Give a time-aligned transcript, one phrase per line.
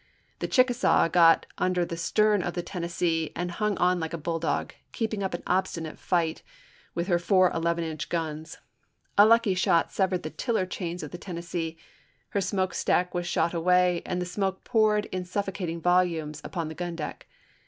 [0.39, 4.73] The Chickasaw got under the stern of the Tennessee and hung on like a bulldog,
[4.91, 6.33] keeping up an obstinate fire
[6.95, 8.57] with her MOBILE BAY 237 four 11 inch guns.
[9.19, 10.69] A lucky shot severed the tiller chap.
[10.71, 10.75] x.
[10.75, 11.77] chains of the Tennessee;
[12.29, 16.73] her smoke stack was shot away, and the smoke poured in suffocating volumes upon the
[16.73, 17.27] gun deck.